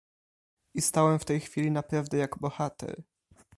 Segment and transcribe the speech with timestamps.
[0.73, 3.03] "I stałem w tej chwili naprawdę jak bohater."